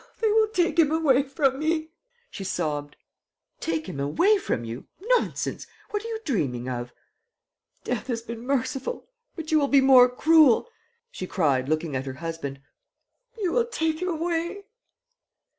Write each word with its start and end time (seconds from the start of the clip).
"They 0.17 0.31
will 0.31 0.47
take 0.47 0.79
him 0.79 0.91
away 0.91 1.21
from 1.21 1.59
me!" 1.59 1.91
she 2.31 2.43
sobbed. 2.43 2.95
"Take 3.59 3.87
him 3.87 3.99
away 3.99 4.39
from 4.39 4.63
you 4.63 4.87
nonsense! 4.99 5.67
What 5.91 6.03
are 6.03 6.07
you 6.07 6.19
dreaming 6.25 6.67
of?" 6.67 6.91
"Death 7.83 8.07
has 8.07 8.23
been 8.23 8.43
merciful; 8.47 9.07
but 9.35 9.51
you 9.51 9.59
will 9.59 9.67
be 9.67 9.79
more 9.79 10.09
cruel," 10.09 10.67
she 11.11 11.27
cried, 11.27 11.69
looking 11.69 11.95
at 11.95 12.07
her 12.07 12.13
husband. 12.13 12.59
"You 13.39 13.51
will 13.51 13.67
take 13.67 14.01
him 14.01 14.07
away." 14.07 14.63